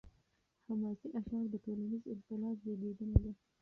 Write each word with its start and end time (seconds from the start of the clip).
حماسي 0.67 1.07
اشعار 1.19 1.45
د 1.51 1.55
ټولنیز 1.65 2.03
انقلاب 2.13 2.57
زیږنده 2.65 3.17
دي. 3.23 3.31